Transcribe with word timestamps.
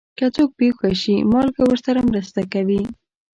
که 0.17 0.25
څوک 0.35 0.49
بې 0.57 0.67
هوښه 0.77 0.91
شي، 1.01 1.15
مالګه 1.31 1.61
ورسره 1.67 1.99
مرسته 2.09 2.41
کوي. 2.53 2.81